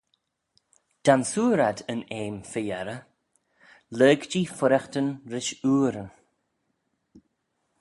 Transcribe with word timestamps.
Dansoor 1.05 1.59
ad 1.69 1.79
yn 1.93 2.01
eam 2.19 2.37
fy-yerrey, 2.51 3.01
lurg 3.97 4.21
jee 4.31 4.51
fuirraghtyn 4.57 5.09
rish 5.31 5.51
ooryn. 5.73 6.09